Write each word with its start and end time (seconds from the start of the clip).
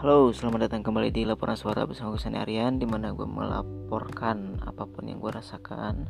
Halo, 0.00 0.32
selamat 0.32 0.64
datang 0.64 0.80
kembali 0.80 1.12
di 1.12 1.28
laporan 1.28 1.60
suara 1.60 1.84
bersama 1.84 2.16
gue 2.16 2.24
Sani 2.24 2.40
Aryan 2.40 2.80
Di 2.80 2.88
mana 2.88 3.12
gue 3.12 3.28
melaporkan 3.28 4.56
apa 4.64 4.88
pun 4.88 5.04
yang 5.04 5.20
gue 5.20 5.28
rasakan 5.28 6.08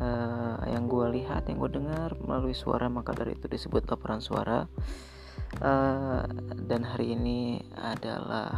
uh, 0.00 0.64
Yang 0.64 0.84
gue 0.88 1.06
lihat, 1.20 1.44
yang 1.52 1.60
gue 1.60 1.68
dengar 1.68 2.16
melalui 2.24 2.56
suara 2.56 2.88
Maka 2.88 3.12
dari 3.12 3.36
itu 3.36 3.44
disebut 3.44 3.84
laporan 3.92 4.24
suara. 4.24 4.64
Uh, 5.60 6.24
Dan 6.64 6.80
hari 6.80 7.12
ini 7.12 7.60
adalah 7.76 8.56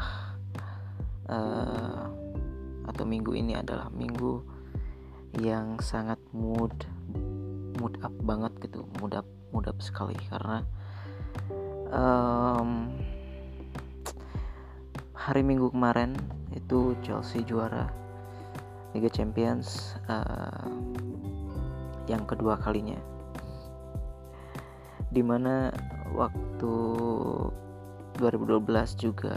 uh, 1.27 2.07
Atau 2.87 3.03
minggu 3.03 3.35
ini 3.35 3.59
adalah 3.59 3.91
minggu 3.91 4.47
yang 5.43 5.83
sangat 5.83 6.23
mood 6.31 6.87
Mood 7.83 7.99
up 7.99 8.15
banget 8.23 8.55
gitu 8.63 8.87
Mood 9.03 9.19
up, 9.19 9.27
mood 9.51 9.67
up 9.67 9.83
sekali 9.83 10.15
Karena 10.31 10.63
um, 11.91 12.95
hari 15.27 15.43
Minggu 15.43 15.75
kemarin 15.75 16.15
itu 16.55 16.95
Chelsea 17.03 17.43
juara 17.43 17.91
Liga 18.95 19.11
Champions 19.11 19.99
uh, 20.07 20.71
yang 22.07 22.23
kedua 22.31 22.55
kalinya. 22.63 22.95
Di 25.11 25.27
mana 25.27 25.75
waktu 26.15 26.75
2012 28.23 28.71
juga 29.03 29.35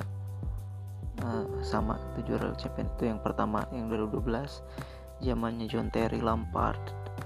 uh, 1.26 1.50
sama 1.66 1.98
itu 2.14 2.30
juara 2.30 2.54
Champions 2.54 2.94
itu 2.94 3.10
yang 3.10 3.18
pertama 3.26 3.66
yang 3.74 3.90
2012 3.90 5.26
zamannya 5.26 5.66
John 5.66 5.90
Terry 5.90 6.22
Lampard 6.22 6.78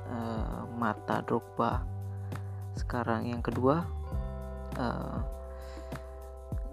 uh, 0.08 0.64
Mata 0.80 1.20
Drogba. 1.28 1.84
Sekarang 2.80 3.28
yang 3.28 3.44
kedua 3.44 3.84
uh, 4.80 5.43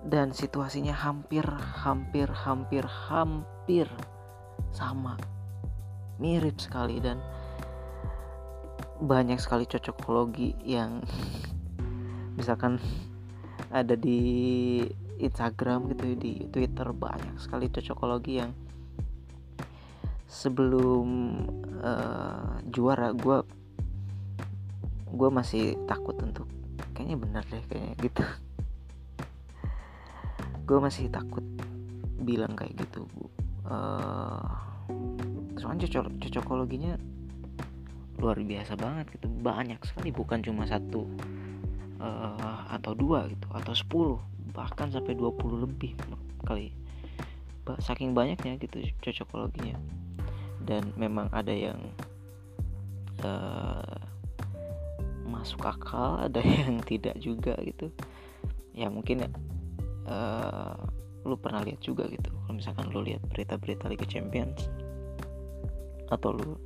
dan 0.06 0.32
situasinya 0.32 0.96
hampir 0.96 1.44
hampir 1.84 2.28
hampir 2.30 2.84
hampir 2.84 3.86
sama. 4.72 5.20
Mirip 6.20 6.60
sekali 6.60 7.00
dan 7.00 7.20
banyak 9.00 9.40
sekali 9.40 9.64
cocokologi 9.64 10.56
yang 10.64 11.00
misalkan 12.38 12.76
ada 13.72 13.96
di 13.96 14.20
Instagram 15.20 15.92
gitu 15.92 16.16
di 16.16 16.32
Twitter 16.48 16.88
banyak 16.92 17.36
sekali 17.36 17.68
cocokologi 17.68 18.40
yang 18.40 18.52
sebelum 20.30 21.08
uh, 21.82 22.56
juara 22.70 23.12
gue 23.12 23.38
gue 25.10 25.30
masih 25.30 25.74
takut 25.90 26.14
untuk 26.22 26.46
kayaknya 26.94 27.16
benar 27.18 27.44
deh 27.50 27.62
kayaknya 27.66 27.94
gitu 27.98 28.22
gue 30.70 30.78
masih 30.78 31.10
takut 31.10 31.42
bilang 32.22 32.54
kayak 32.54 32.78
gitu 32.78 33.02
bu. 33.10 33.26
Uh, 33.66 34.54
soalnya 35.58 35.90
cocok 35.90 36.06
cocokologinya 36.22 36.94
luar 38.22 38.38
biasa 38.38 38.78
banget 38.78 39.18
gitu. 39.18 39.26
Banyak 39.42 39.82
sekali 39.82 40.14
bukan 40.14 40.38
cuma 40.46 40.70
satu 40.70 41.10
uh, 41.98 42.70
atau 42.70 42.94
dua 42.94 43.26
gitu 43.26 43.50
atau 43.50 43.74
sepuluh 43.74 44.18
bahkan 44.54 44.94
sampai 44.94 45.18
20 45.18 45.66
lebih 45.66 45.98
kali. 46.46 46.70
Saking 47.82 48.14
banyaknya 48.14 48.54
gitu 48.62 48.78
cocokologinya. 49.02 49.74
Dan 50.62 50.94
memang 50.94 51.34
ada 51.34 51.50
yang 51.50 51.82
uh, 53.26 53.98
masuk 55.26 55.66
akal 55.66 56.30
ada 56.30 56.38
yang 56.62 56.78
tidak 56.86 57.18
juga 57.18 57.58
gitu. 57.66 57.90
Ya 58.70 58.86
mungkin 58.86 59.26
uh, 60.10 60.76
lu 61.24 61.36
pernah 61.38 61.62
lihat 61.62 61.80
juga 61.80 62.10
gitu. 62.10 62.28
Kalau 62.28 62.54
misalkan 62.56 62.90
lu 62.90 63.00
lihat 63.06 63.22
berita-berita 63.30 63.86
Liga 63.86 64.04
Champions 64.04 64.66
atau 66.10 66.34
lu 66.34 66.58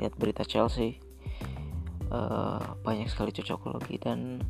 lihat 0.00 0.16
berita 0.16 0.42
Chelsea 0.48 0.96
uh, 2.08 2.80
banyak 2.80 3.12
sekali 3.12 3.30
cocokologi 3.34 4.00
dan 4.00 4.40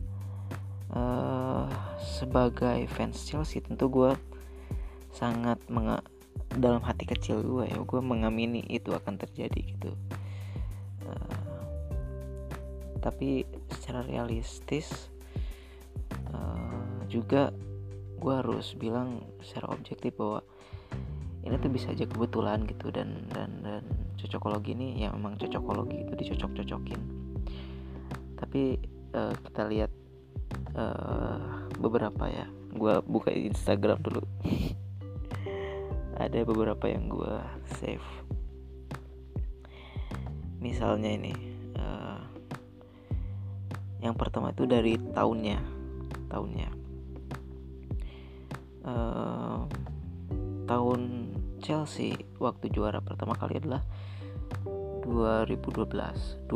uh, 0.94 1.66
sebagai 1.98 2.86
fans 2.86 3.26
Chelsea 3.26 3.58
tentu 3.58 3.90
gue 3.90 4.14
sangat 5.10 5.58
menga 5.66 6.00
dalam 6.52 6.84
hati 6.84 7.08
kecil 7.08 7.42
gue 7.42 7.64
ya 7.68 7.76
gue 7.80 8.00
mengamini 8.00 8.62
itu 8.70 8.94
akan 8.94 9.18
terjadi 9.18 9.60
gitu. 9.74 9.90
Uh, 11.02 11.40
tapi 13.02 13.42
secara 13.74 14.06
realistis 14.06 15.10
uh, 16.30 17.02
juga 17.10 17.50
gue 18.22 18.34
harus 18.38 18.78
bilang 18.78 19.18
secara 19.42 19.74
objektif 19.74 20.14
bahwa 20.14 20.46
ini 21.42 21.58
tuh 21.58 21.74
bisa 21.74 21.90
aja 21.90 22.06
kebetulan 22.06 22.62
gitu 22.70 22.94
dan 22.94 23.26
dan 23.34 23.50
dan 23.66 23.82
cocokologi 24.14 24.78
ini 24.78 25.02
ya 25.02 25.10
memang 25.10 25.34
cocokologi 25.42 26.06
itu 26.06 26.12
dicocok-cocokin. 26.14 27.00
Tapi 28.38 28.78
uh, 29.18 29.34
kita 29.42 29.62
lihat 29.66 29.90
uh, 30.78 31.66
beberapa 31.82 32.30
ya. 32.30 32.46
Gue 32.72 33.02
buka 33.02 33.34
Instagram 33.34 33.98
dulu. 34.06 34.22
Ada 36.22 36.46
beberapa 36.46 36.86
yang 36.86 37.10
gue 37.10 37.34
save. 37.74 38.06
Misalnya 40.62 41.10
ini 41.10 41.34
uh, 41.74 42.22
yang 43.98 44.14
pertama 44.14 44.54
itu 44.54 44.62
dari 44.62 44.94
tahunnya 44.94 45.58
tahunnya 46.30 46.81
uh, 48.86 49.66
tahun 50.66 51.00
Chelsea 51.62 52.14
waktu 52.42 52.70
juara 52.70 52.98
pertama 52.98 53.38
kali 53.38 53.58
adalah 53.58 53.82
2012 55.06 56.46
20 56.46 56.48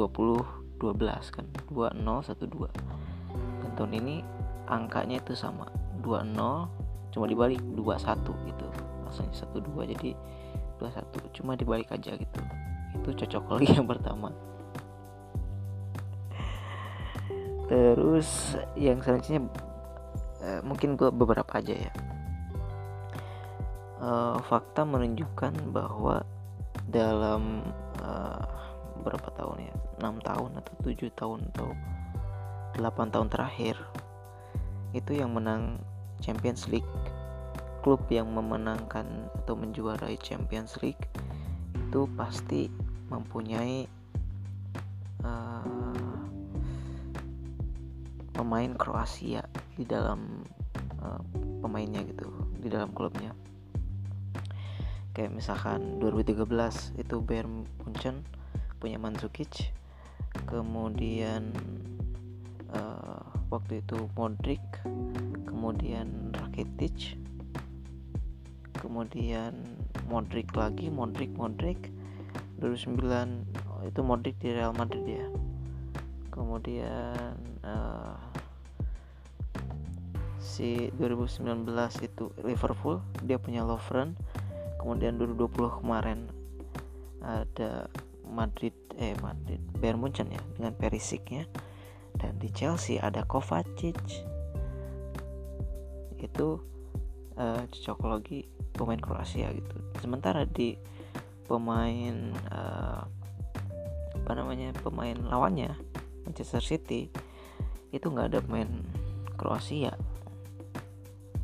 12 0.76 1.34
kan 1.34 1.46
2012 1.72 2.68
dan 3.62 3.70
tahun 3.74 3.92
ini 3.96 4.22
angkanya 4.66 5.22
itu 5.22 5.32
sama 5.32 5.70
20 6.02 6.36
cuma 7.14 7.24
dibalik 7.24 7.62
21 7.72 8.50
gitu. 8.50 8.66
Langsung 9.06 9.26
12 9.32 9.92
jadi 9.96 10.10
21 10.78 11.36
cuma 11.40 11.56
dibalik 11.56 11.88
aja 11.88 12.12
gitu. 12.12 12.40
Itu 13.00 13.08
cocok 13.24 13.56
lagi 13.56 13.72
yang 13.72 13.88
pertama. 13.88 14.28
Terus 17.66 18.54
yang 18.78 19.02
selanjutnya 19.02 19.48
eh, 20.44 20.60
mungkin 20.62 20.94
gue 20.94 21.10
beberapa 21.10 21.50
aja 21.58 21.74
ya 21.74 21.92
uh, 24.00 24.38
fakta 24.46 24.84
menunjukkan 24.84 25.72
bahwa 25.72 26.22
dalam 26.88 27.64
uh, 28.00 28.44
berapa 29.02 29.28
tahun 29.36 29.70
ya? 29.70 29.74
6 29.96 30.28
tahun 30.28 30.50
atau 30.60 30.74
7 30.84 31.08
tahun 31.16 31.40
atau 31.56 31.68
8 32.76 33.12
tahun 33.14 33.28
terakhir 33.32 33.76
itu 34.92 35.16
yang 35.16 35.32
menang 35.32 35.80
Champions 36.20 36.68
League. 36.68 36.88
Klub 37.80 38.02
yang 38.10 38.28
memenangkan 38.34 39.30
atau 39.42 39.54
menjuarai 39.54 40.18
Champions 40.18 40.74
League 40.82 41.00
itu 41.76 42.10
pasti 42.18 42.66
mempunyai 43.08 43.86
uh, 45.22 45.94
pemain 48.34 48.72
Kroasia 48.74 49.46
di 49.78 49.86
dalam 49.86 50.42
uh, 50.98 51.22
pemainnya 51.62 52.02
gitu 52.02 52.26
di 52.58 52.66
dalam 52.66 52.90
klubnya 52.90 53.30
kayak 55.16 55.32
misalkan 55.32 55.96
2013 55.96 56.44
itu 57.00 57.24
Bayern 57.24 57.64
Munchen 57.80 58.20
punya 58.76 59.00
Mandzukic. 59.00 59.72
Kemudian 60.44 61.56
uh, 62.68 63.24
waktu 63.48 63.80
itu 63.80 64.12
Modric. 64.12 64.60
Kemudian 65.48 66.36
Rakitic. 66.36 67.16
Kemudian 68.76 69.56
Modric 70.12 70.52
lagi 70.52 70.92
Modric 70.92 71.32
Modric. 71.32 71.88
2009 72.60 73.00
oh, 73.72 73.88
itu 73.88 74.00
Modric 74.04 74.36
di 74.36 74.52
Real 74.52 74.76
Madrid 74.76 75.08
ya. 75.08 75.28
Kemudian 76.28 77.40
uh, 77.64 78.20
si 80.36 80.92
2019 81.00 81.64
itu 82.04 82.28
Liverpool 82.44 83.00
dia 83.24 83.40
punya 83.40 83.64
Lovren 83.64 84.12
kemudian 84.86 85.18
2020 85.18 85.82
kemarin 85.82 86.30
ada 87.18 87.90
Madrid 88.22 88.70
eh 88.94 89.18
Madrid 89.18 89.58
Bayern 89.82 89.98
Munchen 89.98 90.30
ya 90.30 90.38
dengan 90.54 90.78
Perisicnya. 90.78 91.42
Dan 92.14 92.38
di 92.38 92.54
Chelsea 92.54 93.02
ada 93.02 93.26
Kovacic. 93.26 93.98
Itu 96.22 96.62
uh, 97.34 97.66
cocokologi 97.66 98.46
pemain 98.78 99.02
Kroasia 99.02 99.50
gitu. 99.50 99.74
Sementara 99.98 100.46
di 100.46 100.78
pemain 101.50 102.30
uh, 102.54 103.02
apa 104.22 104.32
namanya 104.38 104.70
pemain 104.86 105.18
lawannya 105.18 105.74
Manchester 106.22 106.62
City 106.62 107.10
itu 107.90 108.06
nggak 108.06 108.30
ada 108.30 108.38
pemain 108.38 108.70
Kroasia. 109.34 109.98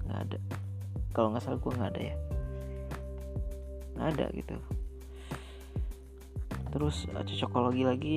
Nggak 0.06 0.18
ada. 0.30 0.38
Kalau 1.10 1.34
nggak 1.34 1.42
salah 1.42 1.58
gue 1.58 1.72
nggak 1.74 1.92
ada 1.98 2.02
ya 2.06 2.31
nggak 3.96 4.08
ada 4.16 4.26
gitu. 4.34 4.56
Terus 6.72 7.04
uh, 7.12 7.20
cocokologi 7.20 7.82
lagi 7.84 8.16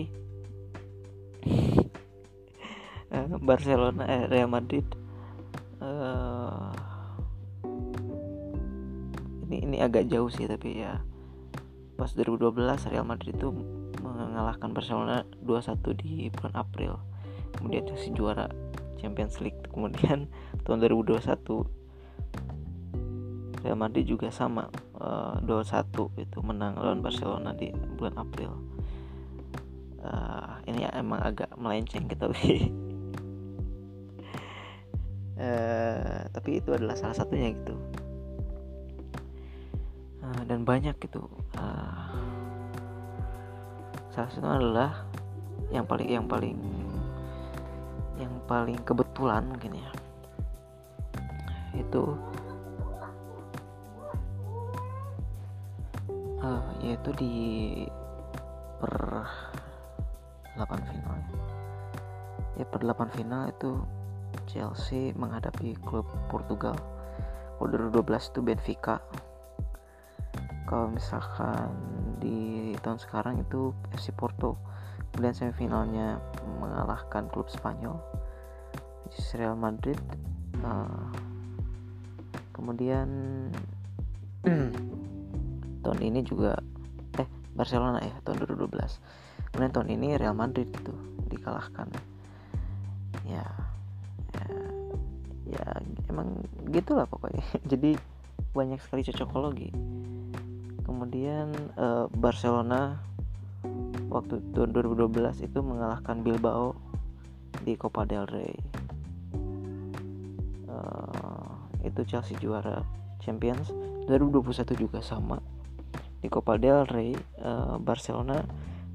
uh, 3.12 3.36
Barcelona 3.48 4.04
eh, 4.08 4.24
Real 4.32 4.48
Madrid. 4.48 4.88
Uh, 5.84 6.72
ini 9.46 9.62
ini 9.68 9.78
agak 9.84 10.08
jauh 10.10 10.32
sih 10.32 10.48
tapi 10.50 10.82
ya 10.82 11.04
pas 11.96 12.12
2012 12.12 12.56
Real 12.92 13.08
Madrid 13.08 13.36
itu 13.36 13.52
mengalahkan 14.04 14.72
Barcelona 14.72 15.24
2-1 15.44 15.80
di 16.00 16.28
bulan 16.32 16.56
April. 16.56 17.00
Kemudian 17.56 17.88
Chelsea 17.88 18.12
juara 18.12 18.48
Champions 19.00 19.40
League. 19.44 19.60
Kemudian 19.72 20.28
tahun 20.64 20.80
2021 20.84 21.75
Real 23.66 23.82
Madrid 23.82 24.06
juga 24.06 24.30
sama 24.30 24.70
uh, 25.02 25.42
eh, 25.42 25.50
2-1 25.50 26.22
itu 26.22 26.38
menang 26.46 26.78
lawan 26.78 27.02
Barcelona 27.02 27.50
di 27.58 27.74
bulan 27.98 28.14
April. 28.22 28.54
Uh, 30.06 30.62
ini 30.70 30.86
ya 30.86 30.94
emang 30.94 31.18
agak 31.18 31.50
melenceng 31.58 32.06
gitu 32.06 32.30
tapi 32.30 32.70
uh, 35.42 36.30
tapi 36.30 36.62
itu 36.62 36.70
adalah 36.78 36.94
salah 36.94 37.18
satunya 37.18 37.58
gitu. 37.58 37.74
Uh, 40.22 40.42
dan 40.46 40.62
banyak 40.62 40.94
gitu 41.02 41.26
uh, 41.58 42.14
salah 44.14 44.30
satunya 44.30 44.62
adalah 44.62 44.92
yang 45.74 45.90
paling 45.90 46.10
yang 46.14 46.30
paling 46.30 46.58
yang 48.22 48.34
paling 48.46 48.78
kebetulan 48.86 49.42
mungkin 49.50 49.74
ya. 49.74 49.90
Itu 51.82 52.14
uh, 56.46 56.62
yaitu 56.86 57.10
di 57.18 57.34
per 58.78 58.94
8 60.56 60.70
final. 60.86 61.18
Ya 62.56 62.66
per 62.70 62.82
8 62.86 63.10
final 63.18 63.50
itu 63.50 63.82
Chelsea 64.46 65.12
menghadapi 65.18 65.76
klub 65.84 66.06
Portugal. 66.30 66.78
Kalau 67.58 67.68
2012 67.72 68.32
itu 68.32 68.40
Benfica. 68.44 69.02
Kalau 70.66 70.90
misalkan 70.92 71.72
di 72.20 72.74
tahun 72.82 73.00
sekarang 73.02 73.42
itu 73.42 73.74
FC 73.96 74.14
Porto. 74.16 74.58
Kemudian 75.14 75.36
semifinalnya 75.36 76.20
mengalahkan 76.60 77.32
klub 77.32 77.48
Spanyol 77.48 77.96
Real 79.36 79.56
Madrid. 79.56 80.00
Uh, 80.60 81.12
kemudian 82.56 83.08
tahun 85.86 86.02
ini 86.02 86.26
juga 86.26 86.58
eh 87.22 87.30
Barcelona 87.54 88.02
ya 88.02 88.16
tahun 88.26 88.50
2012 88.50 89.54
kemudian 89.56 89.72
tahun 89.72 89.90
ini 89.96 90.20
Real 90.20 90.36
Madrid 90.36 90.68
itu 90.68 90.92
dikalahkan. 91.32 91.88
Ya 93.24 93.48
ya, 94.36 94.48
ya 95.48 95.66
emang 96.12 96.44
gitulah 96.76 97.08
pokoknya. 97.08 97.40
Jadi 97.72 97.96
banyak 98.52 98.84
sekali 98.84 99.08
cocokologi. 99.08 99.70
Kemudian 100.84 101.56
uh, 101.80 102.12
Barcelona 102.12 103.00
waktu 104.12 104.44
tahun 104.52 104.76
2012 104.76 105.48
itu 105.48 105.60
mengalahkan 105.64 106.20
Bilbao 106.20 106.76
di 107.64 107.80
Copa 107.80 108.04
del 108.04 108.28
Rey. 108.28 108.60
Uh, 110.68 111.56
itu 111.88 112.04
Chelsea 112.04 112.36
juara 112.44 112.84
Champions. 113.24 113.72
2021 114.06 114.76
juga 114.78 115.00
sama 115.02 115.42
di 116.20 116.28
Copa 116.32 116.60
del 116.60 116.86
Rey 116.88 117.16
uh, 117.44 117.80
Barcelona 117.80 118.40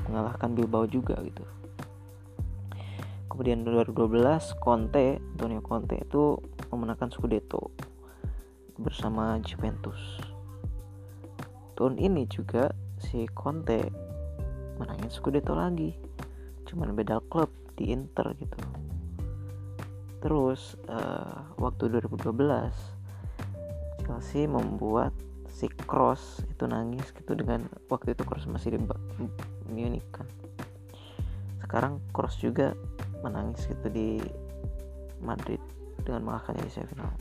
mengalahkan 0.06 0.52
Bilbao 0.56 0.88
juga 0.88 1.18
gitu. 1.22 1.44
Kemudian 3.30 3.62
2012 3.62 4.58
Conte 4.58 5.22
Antonio 5.38 5.62
Conte 5.62 5.96
itu 6.02 6.36
memenangkan 6.68 7.08
Scudetto 7.14 7.70
bersama 8.80 9.38
Juventus. 9.40 10.18
Tahun 11.78 11.96
ini 11.96 12.28
juga 12.28 12.74
si 13.00 13.24
Conte 13.32 13.80
menangin 14.76 15.08
Scudetto 15.08 15.56
lagi. 15.56 15.94
Cuman 16.68 16.92
beda 16.92 17.22
klub 17.30 17.48
di 17.78 17.92
Inter 17.94 18.34
gitu. 18.36 18.60
Terus 20.20 20.76
uh, 20.90 21.56
waktu 21.56 21.88
2012 21.88 22.28
Chelsea 24.04 24.44
membuat 24.44 25.14
si 25.60 25.68
Cross 25.84 26.40
itu 26.48 26.64
nangis 26.64 27.12
gitu 27.12 27.36
dengan 27.36 27.68
waktu 27.92 28.16
itu 28.16 28.24
Cross 28.24 28.48
masih 28.48 28.72
di 28.72 28.80
Munich 29.68 30.08
kan. 30.08 30.24
Sekarang 31.60 32.00
Cross 32.16 32.40
juga 32.40 32.72
menangis 33.20 33.68
gitu 33.68 33.92
di 33.92 34.16
Madrid 35.20 35.60
dengan 36.00 36.24
mengalahkannya 36.24 36.64
di 36.64 36.72
semifinal. 36.72 37.12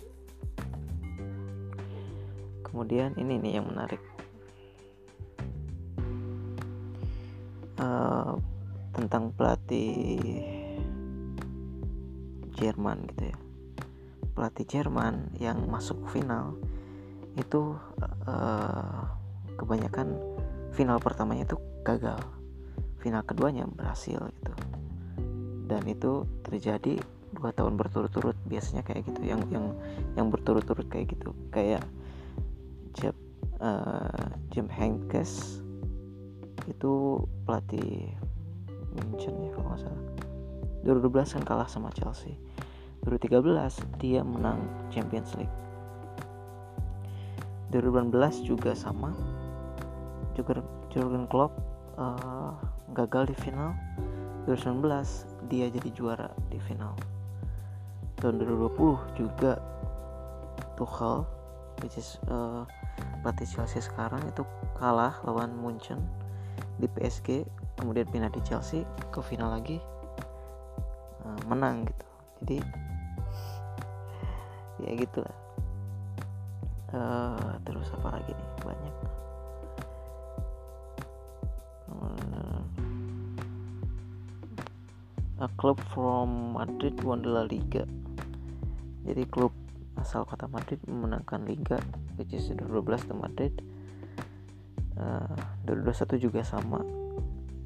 Kemudian 2.63 3.11
ini 3.19 3.35
nih 3.43 3.59
yang 3.59 3.67
menarik. 3.67 3.99
Uh, 7.79 8.39
tentang 8.95 9.35
pelatih 9.35 10.43
Jerman 12.55 13.03
gitu 13.11 13.35
ya. 13.35 13.37
Pelatih 14.31 14.65
Jerman 14.67 15.35
yang 15.39 15.67
masuk 15.67 15.99
final 16.11 16.55
itu 17.39 17.75
uh, 18.27 19.01
kebanyakan 19.55 20.15
final 20.75 20.99
pertamanya 20.99 21.47
itu 21.47 21.57
gagal. 21.87 22.19
Final 22.99 23.23
keduanya 23.23 23.63
berhasil 23.67 24.19
gitu. 24.19 24.53
Dan 25.69 25.83
itu 25.87 26.27
terjadi 26.43 26.99
dua 27.29 27.53
tahun 27.53 27.77
berturut-turut 27.79 28.35
biasanya 28.47 28.83
kayak 28.83 29.07
gitu. 29.07 29.21
Yang 29.23 29.41
yang 29.53 29.65
yang 30.19 30.27
berturut-turut 30.27 30.87
kayak 30.91 31.15
gitu. 31.15 31.31
Kayak 31.51 31.87
Jeb 32.97 33.15
uh, 33.63 34.35
Jim 34.51 34.67
Henkes 34.67 35.63
itu 36.67 37.23
pelatih 37.47 38.13
Munchen 38.93 39.35
ya 39.47 39.49
kalau 39.55 39.67
nggak 39.73 39.81
salah. 39.87 40.03
2012 40.83 41.35
kan 41.39 41.43
kalah 41.45 41.69
sama 41.69 41.91
Chelsea. 41.95 42.35
2013 43.07 43.99
dia 44.03 44.27
menang 44.27 44.59
Champions 44.91 45.31
League 45.39 45.68
2018 47.69 48.45
juga 48.45 48.73
sama. 48.73 49.13
Juga 50.33 50.61
Jurgen 50.89 51.29
Klopp 51.29 51.53
uh, 51.97 52.53
gagal 52.93 53.33
di 53.33 53.35
final. 53.37 53.73
2019 54.49 55.49
dia 55.51 55.69
jadi 55.69 55.89
juara 55.93 56.29
di 56.49 56.57
final. 56.57 56.97
Tahun 58.17 58.41
2020 58.41 59.19
juga 59.19 59.61
Tuchel 60.73 61.23
which 61.79 61.95
is 61.95 62.19
uh, 62.27 62.65
sekarang 63.79 64.19
itu 64.27 64.43
kalah 64.75 65.15
lawan 65.23 65.53
Munchen 65.55 66.01
di 66.79 66.87
PSG 66.87 67.47
kemudian 67.79 68.07
pindah 68.09 68.31
di 68.31 68.41
Chelsea 68.43 68.83
ke 69.13 69.21
final 69.21 69.53
lagi. 69.53 69.77
Uh, 71.21 71.39
menang 71.45 71.85
gitu. 71.85 72.07
Jadi 72.41 72.57
ya 74.79 74.95
gitulah 74.95 75.35
uh, 76.93 77.53
terus 77.65 77.87
apa 77.93 78.17
lagi 78.17 78.31
nih? 78.33 78.49
Banyak. 78.65 78.95
Uh, 81.89 82.61
a 85.43 85.47
club 85.57 85.77
from 85.93 86.57
Madrid 86.57 86.97
won 87.05 87.25
La 87.25 87.45
Liga. 87.45 87.85
Jadi 89.05 89.23
klub 89.29 89.55
asal 89.97 90.23
kota 90.23 90.47
Madrid 90.47 90.79
memenangkan 90.87 91.43
Liga 91.43 91.79
which 92.15 92.35
is 92.35 92.51
2012 92.51 93.09
di 93.09 93.15
Madrid. 93.15 93.53
Uh, 94.99 95.35
2021 95.65 96.25
juga 96.29 96.41
sama. 96.43 96.83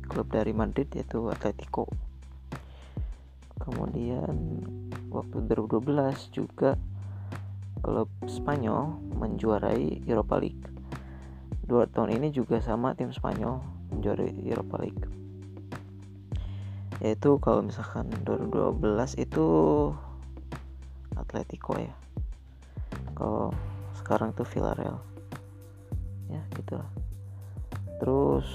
Klub 0.06 0.28
dari 0.30 0.54
Madrid 0.54 0.88
yaitu 0.94 1.26
Atletico. 1.32 1.90
Kemudian 3.58 4.62
waktu 5.10 5.40
2012 5.48 6.36
juga 6.36 6.76
klub 7.84 8.08
Spanyol 8.32 8.96
menjuarai 9.20 10.08
Europa 10.08 10.40
League. 10.40 10.64
Dua 11.68 11.84
tahun 11.84 12.16
ini 12.16 12.32
juga 12.32 12.64
sama 12.64 12.96
tim 12.96 13.12
Spanyol 13.12 13.60
menjuarai 13.92 14.32
Europa 14.48 14.80
League. 14.80 15.06
Yaitu 17.04 17.36
kalau 17.44 17.60
misalkan 17.68 18.08
2012 18.24 18.80
itu 19.20 19.46
Atletico 21.20 21.76
ya. 21.76 21.92
Kalau 23.14 23.52
sekarang 24.00 24.32
tuh 24.32 24.48
Villarreal. 24.48 25.04
Ya 26.32 26.40
gitulah. 26.56 26.88
Terus 28.00 28.48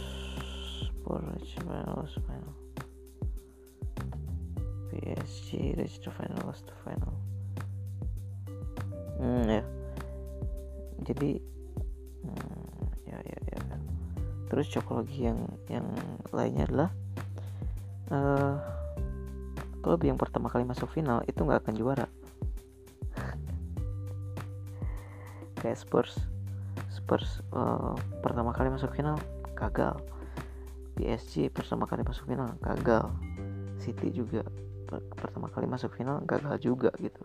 Porridge 1.05 1.57
final 1.65 2.05
PSG 4.93 5.79
reach 5.79 6.01
the 6.05 6.11
final 6.11 6.53
the 6.53 6.77
final 6.85 7.38
hmm 9.19 9.45
ya. 9.51 9.65
Jadi 11.07 11.31
hmm, 12.25 12.83
ya, 13.07 13.19
ya 13.23 13.39
ya. 13.55 13.61
Terus 14.49 14.67
cocok 14.73 15.05
lagi 15.05 15.29
yang 15.29 15.41
yang 15.69 15.87
lainnya 16.33 16.65
adalah 16.71 16.91
uh, 18.15 18.55
klub 19.83 20.01
yang 20.03 20.17
pertama 20.17 20.49
kali 20.49 20.65
masuk 20.65 20.89
final 20.91 21.23
itu 21.27 21.39
nggak 21.43 21.67
akan 21.67 21.75
juara. 21.77 22.07
Kayak 25.61 25.79
Spurs. 25.79 26.15
Spurs 26.95 27.43
uh, 27.53 27.95
pertama 28.25 28.55
kali 28.55 28.71
masuk 28.71 28.95
final 28.95 29.19
gagal. 29.59 29.99
PSG 30.99 31.55
pertama 31.55 31.87
kali 31.87 32.03
masuk 32.03 32.27
final 32.27 32.55
gagal. 32.63 33.11
City 33.79 34.11
juga 34.11 34.43
per 34.89 35.05
pertama 35.15 35.53
kali 35.53 35.69
masuk 35.69 35.93
final 35.95 36.25
gagal 36.25 36.59
juga 36.65 36.91
gitu 36.99 37.21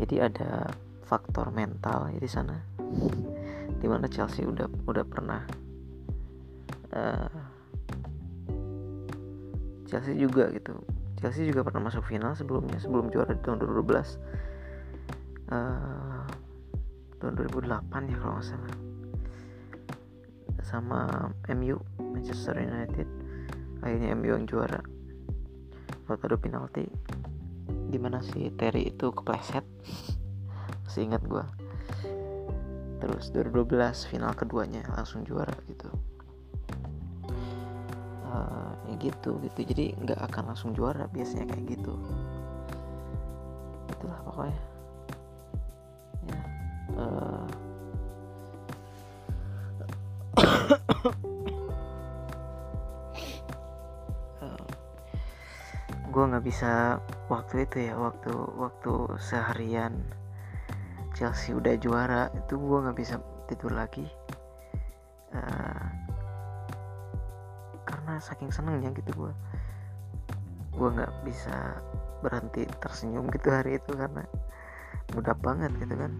jadi 0.00 0.32
ada 0.32 0.72
faktor 1.04 1.52
mental 1.52 2.08
di 2.16 2.24
sana. 2.24 2.56
Di 3.80 3.86
mana 3.88 4.08
Chelsea 4.08 4.48
udah 4.48 4.64
udah 4.88 5.04
pernah 5.04 5.44
uh, 6.96 7.40
Chelsea 9.84 10.16
juga 10.16 10.48
gitu. 10.56 10.72
Chelsea 11.20 11.44
juga 11.44 11.60
pernah 11.60 11.92
masuk 11.92 12.08
final 12.08 12.32
sebelumnya 12.32 12.80
sebelum 12.80 13.12
juara 13.12 13.36
di 13.36 13.42
tahun 13.44 13.60
2012 13.60 15.52
uh, 15.52 16.24
tahun 17.20 17.32
2008 17.36 18.08
ya 18.08 18.16
kalau 18.16 18.32
nggak 18.40 18.48
salah. 18.48 18.74
Sama 20.64 21.00
MU 21.52 21.76
Manchester 22.00 22.56
United. 22.56 23.08
Akhirnya 23.84 24.16
MU 24.16 24.32
yang 24.32 24.48
juara. 24.48 24.80
Waktu 26.08 26.24
ada 26.32 26.38
penalti 26.40 26.88
gimana 27.90 28.22
sih 28.22 28.48
Terry 28.54 28.94
itu 28.94 29.10
kepleset? 29.10 29.66
Masih 30.86 31.10
ingat 31.10 31.22
gue 31.26 31.44
terus 33.00 33.32
2012 33.32 34.12
final 34.12 34.36
keduanya 34.36 34.84
langsung 34.92 35.24
juara 35.24 35.56
gitu. 35.66 35.88
Uh, 38.30 38.70
ya 38.92 38.94
gitu 39.00 39.40
gitu. 39.40 39.60
Jadi 39.64 39.96
nggak 39.96 40.20
akan 40.30 40.52
langsung 40.52 40.76
juara 40.76 41.08
biasanya 41.08 41.48
kayak 41.50 41.80
gitu. 41.80 41.96
Itulah 43.88 44.20
pokoknya. 44.28 44.60
Uh, 47.00 47.46
gue 56.10 56.24
nggak 56.26 56.44
bisa 56.44 57.00
waktu 57.30 57.62
itu 57.62 57.86
ya 57.86 57.94
waktu 57.94 58.34
waktu 58.58 59.14
seharian 59.22 59.94
Chelsea 61.14 61.54
udah 61.54 61.78
juara 61.78 62.26
itu 62.34 62.58
gue 62.58 62.78
nggak 62.82 62.98
bisa 62.98 63.22
tidur 63.46 63.70
lagi. 63.70 64.02
Uh, 65.30 65.86
karena 67.86 68.18
saking 68.18 68.50
senengnya 68.50 68.90
gitu 68.98 69.14
gue 69.14 69.32
gue 70.74 70.88
nggak 70.90 71.14
bisa 71.22 71.78
berhenti 72.18 72.66
tersenyum 72.82 73.30
gitu 73.30 73.54
hari 73.54 73.78
itu 73.78 73.94
karena 73.94 74.26
mudah 75.14 75.38
banget 75.38 75.70
gitu 75.78 75.94
kan. 75.94 76.12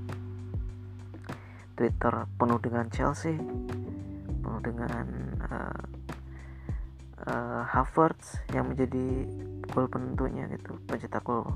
Twitter 1.75 2.15
penuh 2.39 2.61
dengan 2.63 2.87
Chelsea 2.95 3.35
penuh 4.41 4.63
dengan 4.63 5.07
uh, 5.43 5.83
uh, 7.27 7.63
Havertz 7.67 8.47
yang 8.55 8.71
menjadi 8.71 9.27
gol 9.71 9.87
penentunya 9.87 10.51
gitu. 10.51 10.75
Pencetak 10.85 11.23
gol 11.23 11.47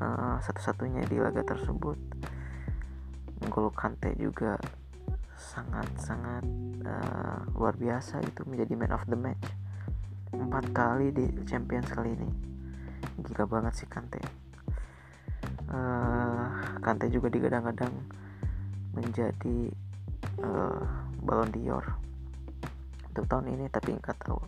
uh, 0.00 0.36
satu-satunya 0.40 1.04
di 1.06 1.20
laga 1.20 1.44
tersebut. 1.44 1.98
Gol 3.52 3.68
Kante 3.76 4.16
juga 4.16 4.56
sangat-sangat 5.36 6.44
uh, 6.88 7.40
luar 7.52 7.76
biasa 7.76 8.24
itu 8.24 8.42
menjadi 8.48 8.72
man 8.74 8.96
of 8.96 9.04
the 9.06 9.18
match. 9.18 9.44
Empat 10.34 10.72
kali 10.72 11.12
di 11.12 11.28
Champions 11.44 11.92
kali 11.92 12.16
ini. 12.16 12.30
Gila 13.20 13.44
banget 13.46 13.84
sih 13.84 13.88
Kante. 13.88 14.18
Uh, 15.68 16.48
Kante 16.80 17.12
juga 17.12 17.28
digadang-gadang 17.28 17.92
menjadi 18.96 19.68
uh, 20.40 20.82
Ballon 21.20 21.50
d'Or 21.52 21.84
untuk 23.12 23.24
tahun 23.28 23.52
ini 23.52 23.68
tapi 23.68 23.94
nggak 23.94 24.16
tahu. 24.24 24.40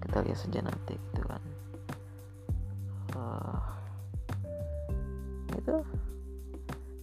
Kita 0.00 0.24
lihat 0.24 0.38
saja 0.38 0.60
nanti 0.64 0.96
gitu 0.96 1.22
kan 1.28 1.59
itu 5.60 5.76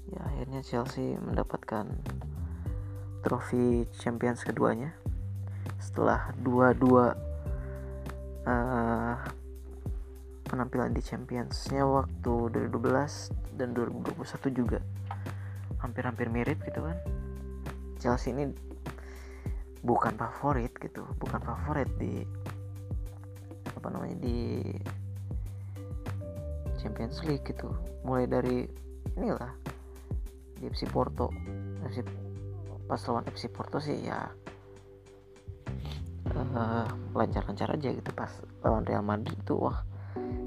ya 0.09 0.19
akhirnya 0.25 0.61
Chelsea 0.65 1.15
mendapatkan 1.21 1.85
trofi 3.21 3.85
Champions 4.01 4.41
keduanya. 4.41 4.97
Setelah 5.77 6.33
dua-dua 6.41 7.13
uh, 8.47 9.15
penampilan 10.47 10.95
di 10.95 11.03
Championsnya 11.03 11.85
waktu 11.85 12.33
2012 12.71 13.57
dan 13.59 13.77
2021 13.77 14.25
juga 14.57 14.79
hampir-hampir 15.83 16.33
mirip 16.33 16.57
gitu 16.65 16.81
kan. 16.81 16.97
Chelsea 18.01 18.33
ini 18.33 18.53
bukan 19.87 20.19
favorit 20.19 20.73
gitu 20.83 21.05
bukan 21.15 21.39
favorit 21.39 21.87
di 21.95 22.25
apa 23.71 23.87
namanya 23.93 24.17
di 24.19 24.59
Champions 26.88 27.20
League 27.27 27.44
gitu. 27.44 27.67
Mulai 28.08 28.32
dari 28.32 28.63
inilah 29.20 29.51
di 30.56 30.72
FC 30.72 30.88
Porto. 30.88 31.27
FC 31.84 32.00
pas 32.88 33.03
lawan 33.12 33.27
FC 33.27 33.51
Porto 33.51 33.84
sih 33.84 34.08
ya 34.08 34.32
uh, 36.32 36.88
lancar-lancar 37.12 37.75
aja 37.75 37.91
gitu. 37.91 38.10
Pas 38.15 38.32
lawan 38.63 38.88
Real 38.88 39.03
Madrid 39.03 39.36
itu 39.36 39.60
wah 39.60 39.84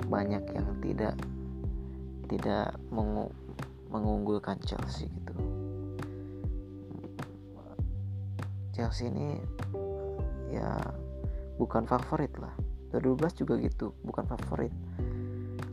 banyak 0.08 0.40
yang 0.56 0.80
tidak 0.80 1.14
tidak 2.32 2.72
mengu 2.88 3.28
mengunggulkan 3.92 4.56
Chelsea 4.64 5.12
gitu. 5.12 5.36
Chelsea 8.72 9.12
ini 9.12 9.36
ya 10.48 10.80
bukan 11.60 11.84
favorit 11.84 12.32
lah. 12.40 12.56
2012 12.96 13.44
juga 13.44 13.54
gitu 13.60 13.94
bukan 14.02 14.24
favorit 14.24 14.72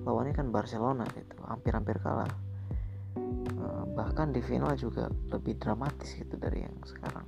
lawannya 0.07 0.31
kan 0.31 0.47
Barcelona 0.55 1.03
gitu 1.11 1.35
hampir-hampir 1.43 1.99
kalah. 1.99 2.31
Eh, 3.19 3.83
bahkan 3.91 4.31
di 4.31 4.39
final 4.39 4.71
juga 4.79 5.11
lebih 5.35 5.59
dramatis 5.59 6.15
gitu 6.15 6.39
dari 6.39 6.63
yang 6.63 6.79
sekarang. 6.87 7.27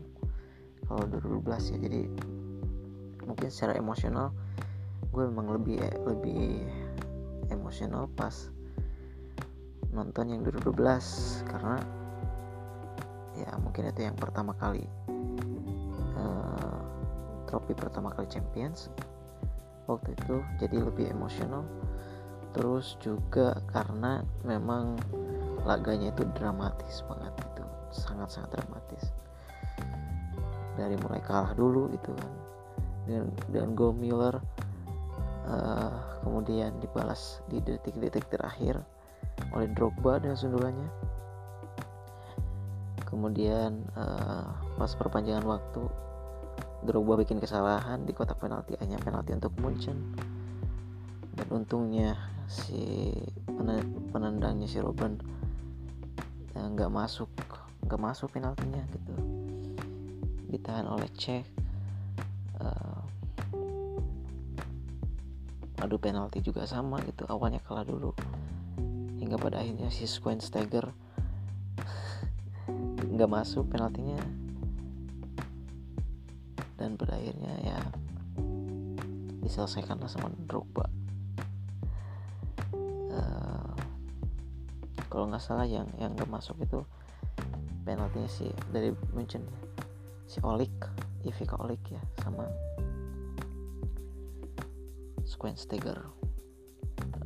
Kalau 0.88 1.04
2012 1.12 1.76
ya 1.76 1.78
jadi 1.84 2.02
mungkin 3.28 3.52
secara 3.52 3.78
emosional 3.78 4.34
gue 5.14 5.24
memang 5.30 5.54
lebih 5.54 5.78
lebih 6.06 6.66
emosional 7.54 8.10
pas 8.14 8.50
nonton 9.90 10.34
yang 10.34 10.42
2012 10.46 11.50
karena 11.50 11.78
ya 13.38 13.50
mungkin 13.62 13.90
itu 13.90 14.06
yang 14.06 14.18
pertama 14.18 14.54
kali 14.58 14.86
uh, 16.18 16.78
trofi 17.50 17.74
pertama 17.74 18.14
kali 18.14 18.30
Champions 18.30 18.90
waktu 19.90 20.14
itu 20.14 20.42
jadi 20.62 20.78
lebih 20.86 21.10
emosional 21.10 21.66
terus 22.54 22.98
juga 23.04 23.58
karena 23.70 24.26
memang 24.42 24.98
laganya 25.68 26.10
itu 26.10 26.26
dramatis 26.34 27.06
banget 27.06 27.34
itu 27.46 27.64
sangat-sangat 27.94 28.50
dramatis. 28.58 29.04
Dari 30.80 30.96
mulai 31.04 31.22
kalah 31.22 31.54
dulu 31.54 31.92
gitu 31.94 32.16
kan. 32.16 32.34
Dengan 33.06 33.26
dengan 33.50 33.70
gol 33.76 33.94
Miller 33.98 34.36
uh, 35.50 35.98
kemudian 36.24 36.78
dibalas 36.80 37.42
di 37.50 37.60
detik-detik 37.60 38.30
terakhir 38.30 38.80
oleh 39.52 39.68
Drogba 39.74 40.22
dengan 40.22 40.38
sundulannya. 40.38 40.90
Kemudian 43.10 43.90
uh, 43.98 44.46
pas 44.78 44.92
perpanjangan 44.94 45.46
waktu 45.46 45.82
Drogba 46.86 47.20
bikin 47.20 47.44
kesalahan 47.44 48.08
di 48.08 48.16
kotak 48.16 48.40
penalti 48.40 48.78
hanya 48.80 48.96
penalti 49.02 49.36
untuk 49.36 49.52
Munchen. 49.60 50.16
Dan 51.36 51.48
untungnya 51.52 52.16
si 52.50 53.14
penendangnya 54.10 54.66
si 54.66 54.82
Robben 54.82 55.22
eh, 56.58 56.66
nggak 56.66 56.90
masuk 56.90 57.30
nggak 57.86 58.02
masuk 58.02 58.34
penaltinya 58.34 58.82
gitu. 58.90 59.14
Ditahan 60.50 60.90
oleh 60.90 61.06
Cech 61.14 61.46
uh, 62.58 63.06
adu 65.78 66.02
penalti 66.02 66.42
juga 66.42 66.66
sama 66.66 66.98
gitu 67.06 67.30
awalnya 67.30 67.62
kalah 67.62 67.86
dulu. 67.86 68.18
Hingga 69.22 69.38
pada 69.38 69.62
akhirnya 69.62 69.94
si 69.94 70.10
Schweinsteiger 70.10 70.90
nggak 73.14 73.30
masuk 73.30 73.70
penaltinya. 73.70 74.18
Dan 76.82 76.98
pada 76.98 77.14
akhirnya 77.14 77.54
ya 77.62 77.78
diselesaikanlah 79.46 80.10
sama 80.10 80.34
Drogba 80.50 80.99
kalau 85.20 85.36
nggak 85.36 85.44
salah 85.44 85.68
yang 85.68 85.84
yang 86.00 86.16
nggak 86.16 86.32
masuk 86.32 86.56
itu 86.64 86.80
penaltinya 87.84 88.32
si 88.32 88.48
dari 88.72 88.96
Munchen. 89.12 89.44
Ya 89.44 89.60
si 90.32 90.40
Olik 90.40 90.72
Ivica 91.28 91.60
Olik 91.60 91.84
ya 91.92 92.00
sama 92.24 92.48
Schweinsteiger. 95.28 96.08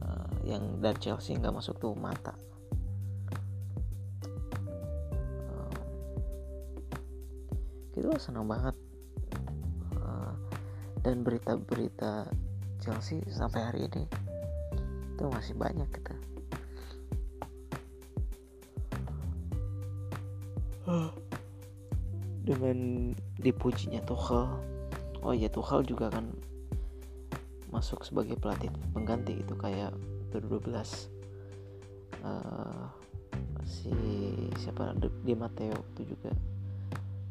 Uh, 0.02 0.34
yang 0.42 0.82
dari 0.82 0.98
Chelsea 0.98 1.38
nggak 1.38 1.54
masuk 1.54 1.78
tuh 1.78 1.94
mata. 1.94 2.34
Uh, 5.54 5.78
gitu 7.94 8.10
senang 8.18 8.50
banget. 8.50 8.74
Uh, 10.02 10.34
dan 11.06 11.22
berita-berita 11.22 12.26
Chelsea 12.82 13.22
sampai 13.30 13.62
hari 13.62 13.86
ini 13.86 14.10
itu 15.14 15.30
masih 15.30 15.54
banyak 15.54 15.94
kita 15.94 16.33
dengan 22.44 23.12
dipujinya 23.40 24.04
Tuchel. 24.04 24.48
Oh 25.24 25.32
iya 25.32 25.48
Tuchel 25.48 25.88
juga 25.88 26.12
kan 26.12 26.28
masuk 27.72 28.06
sebagai 28.06 28.38
pelatih 28.38 28.70
pengganti 28.94 29.42
itu 29.42 29.58
kayak 29.58 29.96
2012 30.30 30.70
uh, 32.22 32.86
si 33.66 33.90
siapa 34.62 34.94
di 35.26 35.34
Matteo 35.34 35.74
itu 35.98 36.14
juga 36.14 36.30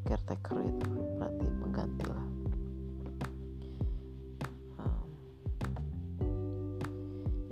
caretaker 0.03 0.59
itu 0.67 0.89
pelatih 1.15 1.51
pengganti 1.63 2.05
lah. 2.11 2.25
Um, 4.83 5.09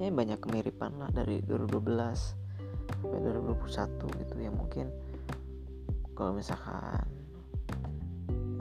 ya 0.02 0.10
banyak 0.10 0.38
kemiripan 0.42 0.98
lah 0.98 1.14
dari 1.14 1.44
2012 1.46 1.78
sampai 2.90 3.18
2021 3.22 4.18
gitu 4.18 4.34
ya 4.42 4.50
mungkin 4.50 4.90
kalau 6.20 6.36
misalkan 6.36 7.00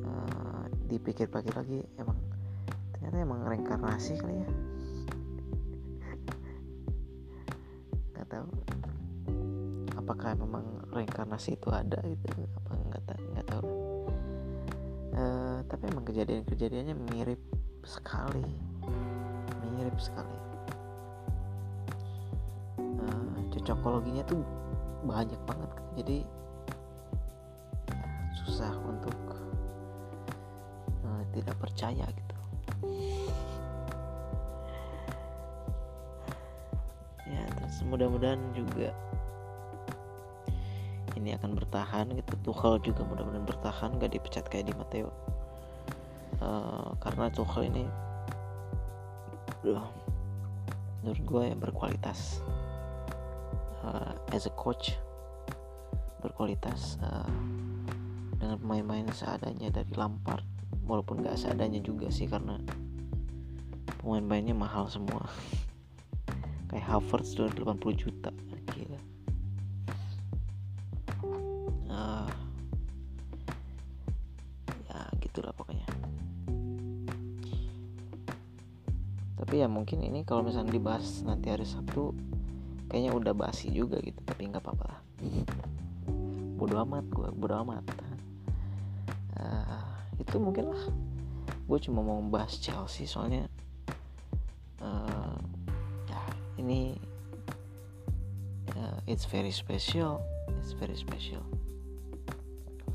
uh, 0.08 0.64
dipikir-pikir 0.88 1.52
lagi 1.52 1.84
emang 2.00 2.16
ternyata 2.96 3.20
emang 3.20 3.44
reinkarnasi 3.44 4.16
kali 4.16 4.40
ya? 4.40 4.48
Nggak 8.16 8.28
tahu. 8.32 8.48
Apakah 10.00 10.40
memang 10.40 10.88
reinkarnasi 10.96 11.60
itu 11.60 11.68
ada 11.68 12.00
gitu? 12.00 12.48
Apa 12.64 12.80
nggak 12.80 13.04
tahu 13.04 13.24
nggak 13.36 13.48
tahu. 13.52 13.68
Uh, 15.20 15.60
tapi 15.68 15.84
emang 15.92 16.08
kejadian-kejadiannya 16.08 16.96
mirip 17.12 17.44
sekali. 17.84 18.48
Mirip 19.76 20.00
sekali. 20.00 20.40
Uh, 22.80 23.36
cocokologinya 23.52 24.24
tuh 24.24 24.48
banyak 25.04 25.44
banget. 25.44 25.72
Jadi 26.00 26.39
tidak 31.34 31.56
percaya 31.62 32.06
gitu. 32.08 32.36
Ya 37.30 37.44
terus 37.54 37.78
mudah-mudahan 37.86 38.42
juga 38.58 38.90
ini 41.20 41.36
akan 41.36 41.54
bertahan 41.54 42.10
gitu. 42.16 42.34
Tuchel 42.50 42.82
juga 42.82 43.06
mudah-mudahan 43.06 43.46
bertahan 43.46 43.90
gak 44.00 44.12
dipecat 44.16 44.46
kayak 44.50 44.72
di 44.72 44.74
Matteo. 44.74 45.12
Uh, 46.40 46.96
karena 47.04 47.28
Tuchel 47.30 47.70
ini 47.70 47.84
uh, 49.68 49.88
menurut 51.04 51.22
gue 51.28 51.44
yang 51.54 51.60
berkualitas. 51.60 52.42
Uh, 53.80 54.12
as 54.36 54.44
a 54.44 54.54
coach 54.60 55.00
berkualitas 56.20 57.00
uh, 57.00 57.24
dengan 58.36 58.60
pemain-pemain 58.60 59.08
seadanya 59.16 59.72
dari 59.72 59.88
Lampard 59.96 60.44
walaupun 60.90 61.22
gak 61.22 61.38
seadanya 61.38 61.78
juga 61.86 62.10
sih 62.10 62.26
karena 62.26 62.58
pemain-pemainnya 64.02 64.58
mahal 64.58 64.90
semua. 64.90 65.30
Kayak 66.66 66.90
Havertz 66.90 67.38
80 67.38 67.62
juta. 67.94 68.34
Gila. 68.74 69.00
Uh, 71.94 72.30
ya 74.90 74.98
gitulah 75.22 75.54
pokoknya. 75.54 75.86
Tapi 79.38 79.56
ya 79.62 79.70
mungkin 79.70 80.02
ini 80.02 80.26
kalau 80.26 80.42
misalnya 80.42 80.74
dibahas 80.74 81.22
nanti 81.22 81.54
hari 81.54 81.70
Sabtu 81.70 82.18
kayaknya 82.90 83.14
udah 83.14 83.34
basi 83.38 83.70
juga 83.70 84.02
gitu 84.02 84.18
tapi 84.26 84.50
nggak 84.50 84.66
apa-apa 84.66 84.84
lah. 84.90 85.00
Bodo 86.58 86.82
amat 86.82 87.06
gue 87.14 87.30
bodo 87.34 87.56
amat. 87.62 87.86
Uh, 89.40 89.99
itu 90.20 90.36
mungkin 90.38 90.76
lah. 90.76 90.86
Gue 91.66 91.80
cuma 91.80 92.04
mau 92.04 92.20
membahas 92.20 92.60
Chelsea 92.60 93.08
soalnya 93.08 93.48
uh, 94.84 95.38
ya 96.12 96.22
ini 96.60 97.00
uh, 98.76 99.00
it's 99.08 99.24
very 99.26 99.50
special 99.50 100.20
it's 100.60 100.76
very 100.76 100.96
special 100.96 101.42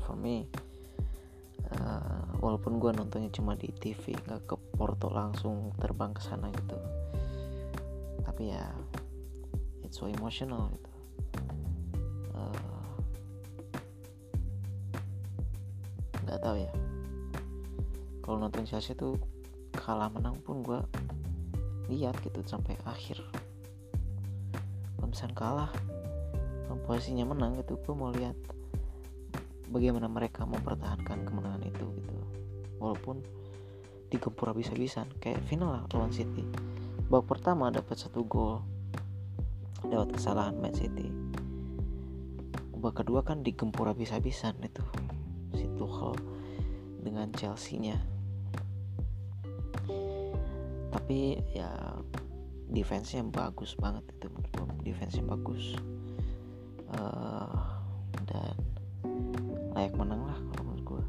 for 0.05 0.13
me. 0.13 0.45
Uh, 1.65 2.23
walaupun 2.39 2.77
gue 2.77 2.93
nontonnya 2.93 3.33
cuma 3.33 3.57
di 3.57 3.73
TV 3.73 4.13
nggak 4.13 4.45
ke 4.45 4.55
Porto 4.77 5.09
langsung 5.09 5.73
terbang 5.81 6.13
ke 6.13 6.21
sana 6.21 6.53
gitu. 6.53 6.77
Tapi 8.21 8.53
ya 8.53 8.69
it's 9.81 9.97
so 9.97 10.05
emotional 10.05 10.69
gitu. 10.77 10.91
Nggak 16.25 16.41
tahu 16.41 16.57
ya 16.57 16.84
kalau 18.25 18.41
nonton 18.41 18.65
Chelsea 18.65 18.97
tuh 18.97 19.21
kalah 19.69 20.09
menang 20.09 20.33
pun 20.41 20.65
gue 20.65 20.81
lihat 21.93 22.17
gitu 22.25 22.41
sampai 22.41 22.73
akhir. 22.81 23.21
Kalau 24.97 25.05
misalnya 25.05 25.37
kalah 25.37 25.71
posisinya 26.89 27.25
menang 27.25 27.57
gitu 27.61 27.77
gue 27.81 27.95
mau 27.97 28.09
lihat 28.13 28.33
bagaimana 29.69 30.09
mereka 30.09 30.45
mempertahankan 30.45 31.21
kemenangan 31.21 31.61
itu 31.69 31.85
gitu. 32.01 32.17
Walaupun 32.81 33.21
digempur 34.09 34.53
habis-habisan 34.53 35.05
kayak 35.21 35.45
final 35.45 35.69
lah 35.69 35.83
lawan 35.93 36.09
City. 36.09 36.41
Babak 37.05 37.37
pertama 37.37 37.69
dapat 37.69 37.97
satu 38.01 38.25
gol 38.25 38.65
lewat 39.85 40.17
kesalahan 40.17 40.57
Man 40.57 40.73
City. 40.73 41.13
Babak 42.73 43.05
kedua 43.05 43.21
kan 43.21 43.45
digempur 43.45 43.85
habis-habisan 43.85 44.57
itu 44.65 44.81
si 45.53 45.69
Tuchel 45.77 46.17
dengan 47.01 47.29
Chelsea-nya 47.33 48.14
tapi 50.95 51.43
ya 51.51 51.67
defense-nya 52.71 53.27
bagus 53.27 53.75
banget 53.75 54.07
itu 54.15 54.31
defense-nya 54.87 55.27
bagus. 55.27 55.75
Uh, 56.95 57.59
dan 58.23 58.55
layak 59.75 59.91
menang 59.99 60.23
lah 60.23 60.39
kalau 60.53 60.63
menurut 60.71 60.83
gue 60.87 61.03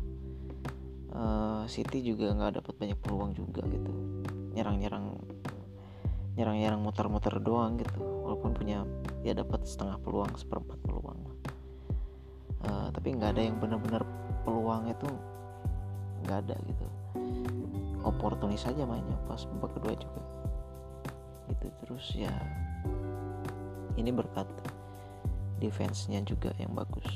uh, 1.15 1.63
City 1.71 2.03
juga 2.03 2.35
nggak 2.35 2.59
dapat 2.59 2.75
banyak 2.75 2.99
peluang 2.99 3.31
juga 3.39 3.63
gitu. 3.71 3.93
Nyerang-nyerang 4.59 5.15
nyerang-nyerang 6.35 6.83
muter-muter 6.83 7.39
doang 7.39 7.79
gitu. 7.79 8.03
Walaupun 8.03 8.59
punya 8.59 8.83
ya 9.23 9.33
dapat 9.39 9.63
setengah 9.65 10.03
peluang 10.03 10.35
seperempat 10.35 10.79
peluang 10.83 11.37
uh, 12.67 12.89
tapi 12.93 13.15
nggak 13.15 13.37
ada 13.37 13.43
yang 13.43 13.57
benar-benar 13.59 14.03
peluang 14.43 14.91
itu 14.91 15.09
nggak 16.25 16.39
ada 16.47 16.57
gitu 16.67 16.87
oportunis 18.07 18.63
saja 18.63 18.87
mainnya 18.87 19.19
pas 19.27 19.43
babak 19.51 19.75
kedua 19.77 19.95
juga. 19.99 20.23
Gitu 21.51 21.67
terus 21.83 22.07
ya 22.15 22.33
ini 23.99 24.15
berkat 24.15 24.47
defense-nya 25.59 26.23
juga 26.23 26.55
yang 26.63 26.71
bagus. 26.73 27.07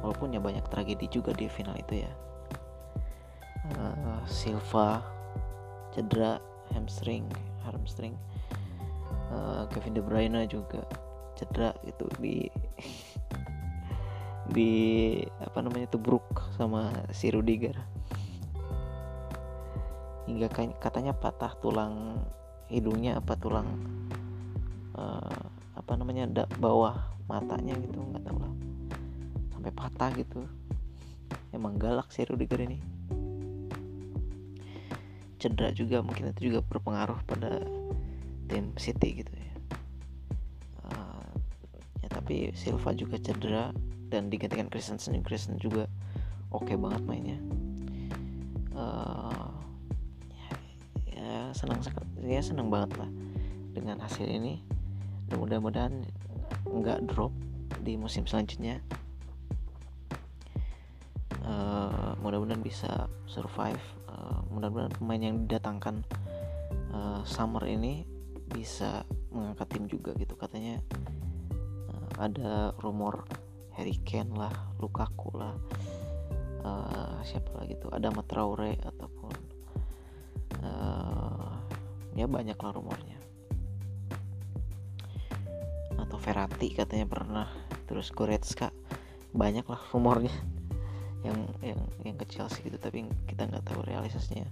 Walaupun 0.00 0.34
ya 0.34 0.40
banyak 0.42 0.64
tragedi 0.72 1.06
juga 1.06 1.30
di 1.36 1.46
final 1.46 1.76
itu 1.78 2.02
ya. 2.02 2.12
Uh, 3.78 4.18
Silva 4.26 5.04
cedera 5.94 6.40
hamstring 6.74 7.28
hamstring. 7.62 8.16
Uh, 9.32 9.64
Kevin 9.70 9.96
De 9.96 10.02
Bruyne 10.02 10.44
juga 10.48 10.82
cedera 11.38 11.72
gitu 11.86 12.04
di 12.20 12.48
di 14.52 14.72
apa 15.40 15.62
namanya 15.62 15.88
tubruk 15.88 16.26
sama 16.58 16.90
si 17.14 17.30
Rudiger 17.30 17.78
hingga 20.26 20.46
katanya 20.78 21.10
patah 21.16 21.54
tulang 21.58 22.22
hidungnya 22.70 23.18
apa 23.18 23.34
tulang 23.36 23.68
uh, 24.94 25.42
apa 25.76 25.92
namanya 25.98 26.24
da, 26.30 26.44
bawah 26.56 26.94
matanya 27.26 27.74
gitu 27.76 27.98
nggak 27.98 28.24
tahu 28.24 28.38
lah. 28.38 28.54
Sampai 29.52 29.72
patah 29.74 30.10
gitu. 30.14 30.46
Emang 31.52 31.76
galak 31.76 32.08
sih 32.14 32.24
Rudiger 32.24 32.64
ini. 32.64 32.78
Cedera 35.36 35.74
juga 35.74 36.00
mungkin 36.00 36.30
itu 36.30 36.52
juga 36.52 36.62
berpengaruh 36.64 37.18
pada 37.26 37.60
tim 38.46 38.72
City 38.78 39.24
gitu 39.24 39.32
ya. 39.34 39.52
Uh, 40.86 41.32
ya 42.00 42.08
tapi 42.08 42.54
Silva 42.54 42.94
juga 42.94 43.18
cedera 43.18 43.74
dan 44.06 44.30
digantikan 44.30 44.70
Christensen. 44.70 45.18
Christensen 45.20 45.58
juga 45.58 45.90
oke 46.54 46.72
okay 46.72 46.76
banget 46.78 47.02
mainnya 47.04 47.40
senang 51.62 51.78
ya 52.26 52.42
senang 52.42 52.66
banget 52.66 52.98
lah 52.98 53.10
dengan 53.70 54.02
hasil 54.02 54.26
ini. 54.26 54.58
Dan 55.30 55.38
mudah-mudahan 55.38 56.02
nggak 56.66 57.06
drop 57.06 57.30
di 57.86 57.94
musim 57.94 58.26
selanjutnya. 58.26 58.82
Uh, 61.42 62.18
mudah-mudahan 62.18 62.62
bisa 62.62 63.06
survive. 63.30 63.80
Uh, 64.10 64.42
mudah-mudahan 64.50 64.92
pemain 64.98 65.22
yang 65.22 65.46
didatangkan 65.46 66.02
uh, 66.90 67.22
summer 67.22 67.62
ini 67.70 68.02
bisa 68.50 69.06
mengangkat 69.30 69.70
tim 69.70 69.84
juga 69.86 70.12
gitu. 70.18 70.34
Katanya 70.34 70.82
uh, 71.88 72.10
ada 72.18 72.74
rumor 72.82 73.24
Harry 73.72 73.96
Kane 74.04 74.36
lah 74.36 74.52
Lukaku 74.76 75.32
lah 75.32 75.56
uh, 76.62 77.18
siapa 77.24 77.50
lagi 77.56 77.78
tuh? 77.80 77.90
Ada 77.90 78.12
Matraure 78.12 78.76
ataupun 78.84 79.51
ya 82.16 82.26
banyak 82.28 82.56
lah 82.56 82.72
rumornya. 82.72 83.18
Atau 85.98 86.18
Verratti 86.20 86.72
katanya 86.72 87.06
pernah. 87.08 87.48
Terus 87.88 88.12
Goretzka 88.12 88.72
banyak 89.32 89.64
lah 89.68 89.80
rumornya. 89.92 90.34
Yang 91.22 91.54
yang 91.62 91.80
yang 92.02 92.16
ke 92.18 92.26
Chelsea 92.26 92.66
gitu 92.66 92.82
tapi 92.82 93.06
kita 93.30 93.46
nggak 93.46 93.62
tahu 93.62 93.86
realisasinya. 93.86 94.42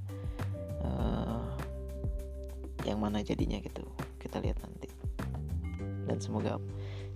Uh, 0.87 1.43
yang 2.87 3.03
mana 3.03 3.27
jadinya 3.27 3.59
gitu 3.59 3.83
kita 4.23 4.39
lihat 4.39 4.63
nanti. 4.63 4.87
Dan 6.07 6.23
semoga 6.23 6.63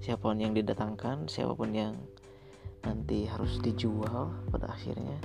siapa 0.05 0.27
pun 0.27 0.37
yang 0.37 0.53
didatangkan 0.53 1.31
siapa 1.33 1.57
pun 1.57 1.73
yang 1.73 1.97
nanti 2.85 3.25
harus 3.25 3.57
dijual 3.65 4.37
pada 4.53 4.69
akhirnya 4.69 5.17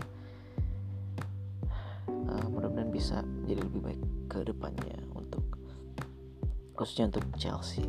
uh, 2.07 2.45
mudah-mudahan 2.47 2.87
bisa 2.87 3.19
jadi 3.49 3.65
lebih 3.65 3.81
baik 3.81 4.01
ke 4.29 4.39
depannya 4.45 4.93
untuk 5.17 5.41
khususnya 6.77 7.09
untuk 7.09 7.25
Chelsea. 7.41 7.81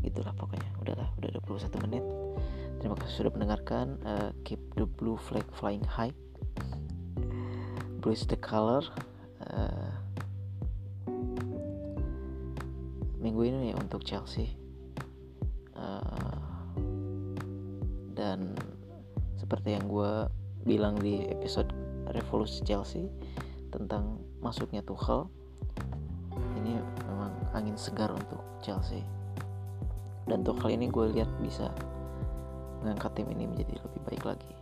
Itulah 0.00 0.32
pokoknya. 0.32 0.72
Udahlah 0.80 1.12
udah 1.20 1.30
21 1.44 1.84
menit. 1.84 2.04
Terima 2.80 2.96
kasih 2.96 3.14
sudah 3.20 3.32
mendengarkan 3.36 4.00
uh, 4.08 4.30
keep 4.48 4.56
the 4.80 4.88
blue 4.88 5.20
flag 5.20 5.44
flying 5.52 5.84
high. 5.84 6.14
Is 8.08 8.24
the 8.24 8.40
color. 8.40 8.80
Uh, 9.44 9.92
minggu 13.20 13.52
ini 13.52 13.68
ya 13.68 13.76
untuk 13.76 14.00
Chelsea. 14.00 14.56
Uh, 15.76 16.72
dan 18.16 18.56
seperti 19.36 19.76
yang 19.76 19.84
gue 19.92 20.24
bilang 20.64 20.96
di 20.96 21.20
episode 21.28 21.68
revolusi 22.12 22.64
Chelsea 22.64 23.08
tentang 23.68 24.20
masuknya 24.40 24.80
Tuchel. 24.84 25.28
Ini 26.56 26.80
memang 27.08 27.32
angin 27.52 27.76
segar 27.76 28.12
untuk 28.12 28.40
Chelsea. 28.64 29.04
Dan 30.28 30.44
Tuchel 30.44 30.76
ini 30.76 30.88
gue 30.88 31.08
lihat 31.12 31.28
bisa 31.40 31.72
mengangkat 32.84 33.18
tim 33.18 33.28
ini 33.32 33.48
menjadi 33.48 33.74
lebih 33.80 34.00
baik 34.06 34.22
lagi. 34.24 34.52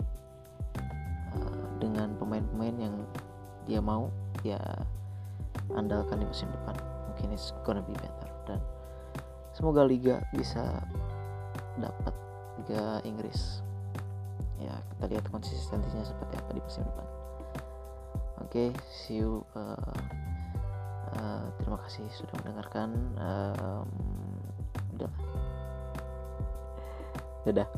Uh, 1.36 1.66
dengan 1.82 2.14
pemain-pemain 2.16 2.76
yang 2.78 2.94
dia 3.66 3.82
mau 3.82 4.08
dia 4.40 4.60
andalkan 5.74 6.22
di 6.22 6.26
musim 6.26 6.48
depan. 6.50 6.76
Mungkin 7.12 7.34
it's 7.34 7.50
gonna 7.66 7.82
be 7.82 7.94
better. 7.98 8.30
Dan 8.46 8.60
semoga 9.52 9.82
liga 9.84 10.22
bisa 10.32 10.80
dapat 11.76 12.14
liga 12.62 13.02
Inggris. 13.04 13.60
Ya 14.56 14.72
kita 14.96 15.04
lihat 15.12 15.24
konsistensinya 15.28 16.06
seperti 16.06 16.40
apa 16.40 16.50
di 16.56 16.62
musim 16.64 16.86
depan 16.86 17.05
okay, 18.56 18.72
see 18.88 19.20
you 19.20 19.44
uh, 19.52 19.76
uh, 21.12 21.44
terima 21.60 21.76
kasih 21.84 22.08
sudah 22.08 22.32
mendengarkan 22.40 22.88
um, 23.20 23.88
udah. 24.96 25.12
Dadah 27.44 27.68